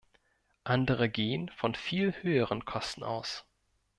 Andere 0.63 1.09
gehen 1.09 1.49
von 1.49 1.75
viel 1.75 2.15
höheren 2.23 2.65
Kosten 2.65 3.03
aus. 3.03 3.45